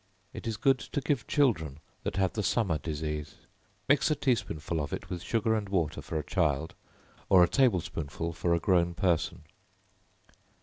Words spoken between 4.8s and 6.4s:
of it with sugar and water for a